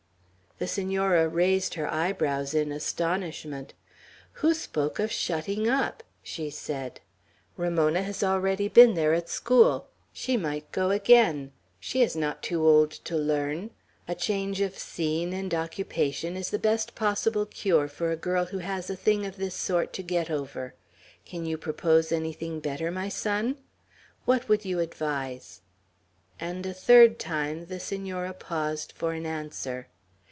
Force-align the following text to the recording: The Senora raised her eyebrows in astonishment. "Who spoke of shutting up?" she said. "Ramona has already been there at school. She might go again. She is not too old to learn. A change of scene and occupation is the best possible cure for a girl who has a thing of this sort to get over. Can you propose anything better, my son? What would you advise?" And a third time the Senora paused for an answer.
The 0.59 0.67
Senora 0.67 1.27
raised 1.27 1.73
her 1.73 1.91
eyebrows 1.91 2.53
in 2.53 2.71
astonishment. 2.71 3.73
"Who 4.45 4.53
spoke 4.53 4.99
of 4.99 5.11
shutting 5.11 5.67
up?" 5.67 6.03
she 6.21 6.51
said. 6.51 6.99
"Ramona 7.57 8.03
has 8.03 8.21
already 8.21 8.67
been 8.67 8.93
there 8.93 9.15
at 9.15 9.27
school. 9.27 9.87
She 10.13 10.37
might 10.37 10.71
go 10.71 10.91
again. 10.91 11.51
She 11.79 12.03
is 12.03 12.15
not 12.15 12.43
too 12.43 12.63
old 12.63 12.91
to 12.91 13.15
learn. 13.17 13.71
A 14.07 14.13
change 14.13 14.61
of 14.61 14.77
scene 14.77 15.33
and 15.33 15.51
occupation 15.51 16.37
is 16.37 16.51
the 16.51 16.59
best 16.59 16.93
possible 16.93 17.47
cure 17.47 17.87
for 17.87 18.11
a 18.11 18.15
girl 18.15 18.45
who 18.45 18.59
has 18.59 18.87
a 18.87 18.95
thing 18.95 19.25
of 19.25 19.37
this 19.37 19.55
sort 19.55 19.91
to 19.93 20.03
get 20.03 20.29
over. 20.29 20.75
Can 21.25 21.43
you 21.43 21.57
propose 21.57 22.11
anything 22.11 22.59
better, 22.59 22.91
my 22.91 23.09
son? 23.09 23.57
What 24.25 24.47
would 24.47 24.63
you 24.63 24.79
advise?" 24.79 25.61
And 26.39 26.67
a 26.67 26.73
third 26.75 27.17
time 27.17 27.65
the 27.65 27.79
Senora 27.79 28.33
paused 28.35 28.91
for 28.95 29.13
an 29.13 29.25
answer. 29.25 29.87